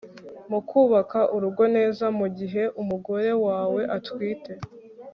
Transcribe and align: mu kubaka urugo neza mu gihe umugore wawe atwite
mu 0.49 0.59
kubaka 0.69 1.19
urugo 1.35 1.63
neza 1.75 2.05
mu 2.19 2.27
gihe 2.37 2.63
umugore 2.81 3.31
wawe 3.45 3.81
atwite 3.97 4.53